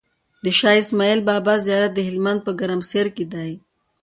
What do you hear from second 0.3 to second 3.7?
د شاهاسماعيل بابا زيارت دهلمند په ګرمسير کی دی